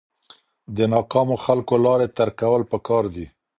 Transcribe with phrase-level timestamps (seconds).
[0.75, 3.25] د ناکامو خلکو لارې ترک کول پکار دي.